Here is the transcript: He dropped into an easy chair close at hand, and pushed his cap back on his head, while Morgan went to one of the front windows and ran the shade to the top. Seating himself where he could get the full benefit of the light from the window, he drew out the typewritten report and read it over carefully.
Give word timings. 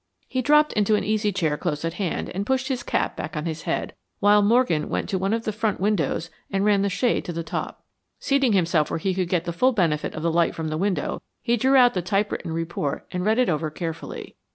He 0.27 0.41
dropped 0.41 0.73
into 0.73 0.95
an 0.95 1.03
easy 1.03 1.31
chair 1.31 1.57
close 1.57 1.85
at 1.85 1.93
hand, 1.93 2.31
and 2.33 2.43
pushed 2.43 2.69
his 2.69 2.81
cap 2.81 3.15
back 3.15 3.37
on 3.37 3.45
his 3.45 3.61
head, 3.69 3.93
while 4.19 4.41
Morgan 4.41 4.89
went 4.89 5.07
to 5.09 5.19
one 5.19 5.31
of 5.31 5.43
the 5.43 5.51
front 5.51 5.79
windows 5.79 6.31
and 6.51 6.65
ran 6.65 6.81
the 6.81 6.89
shade 6.89 7.23
to 7.25 7.31
the 7.31 7.43
top. 7.43 7.83
Seating 8.17 8.53
himself 8.53 8.89
where 8.89 8.97
he 8.97 9.13
could 9.13 9.29
get 9.29 9.45
the 9.45 9.53
full 9.53 9.73
benefit 9.73 10.15
of 10.15 10.23
the 10.23 10.31
light 10.31 10.55
from 10.55 10.69
the 10.69 10.75
window, 10.77 11.21
he 11.43 11.55
drew 11.55 11.75
out 11.75 11.93
the 11.93 12.01
typewritten 12.01 12.51
report 12.51 13.05
and 13.11 13.23
read 13.23 13.37
it 13.37 13.47
over 13.47 13.69
carefully. 13.69 14.35